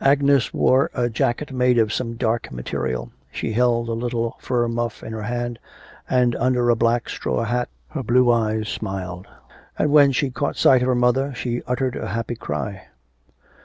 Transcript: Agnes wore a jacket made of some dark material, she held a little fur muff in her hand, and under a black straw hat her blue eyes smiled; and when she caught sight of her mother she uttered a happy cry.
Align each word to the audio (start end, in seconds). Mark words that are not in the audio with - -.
Agnes 0.00 0.54
wore 0.54 0.88
a 0.94 1.10
jacket 1.10 1.50
made 1.50 1.78
of 1.78 1.92
some 1.92 2.14
dark 2.14 2.52
material, 2.52 3.10
she 3.32 3.50
held 3.54 3.88
a 3.88 3.92
little 3.92 4.36
fur 4.38 4.68
muff 4.68 5.02
in 5.02 5.12
her 5.12 5.24
hand, 5.24 5.58
and 6.08 6.36
under 6.36 6.70
a 6.70 6.76
black 6.76 7.08
straw 7.08 7.42
hat 7.42 7.68
her 7.88 8.04
blue 8.04 8.30
eyes 8.30 8.68
smiled; 8.68 9.26
and 9.76 9.90
when 9.90 10.12
she 10.12 10.30
caught 10.30 10.54
sight 10.54 10.82
of 10.82 10.86
her 10.86 10.94
mother 10.94 11.34
she 11.34 11.60
uttered 11.66 11.96
a 11.96 12.06
happy 12.10 12.36
cry. 12.36 12.86